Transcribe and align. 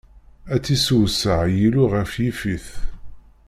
Ad 0.53 0.61
tt-issewseɛ 0.61 1.41
Yillu 1.57 1.85
ɣef 1.93 2.11
Yifit! 2.23 2.67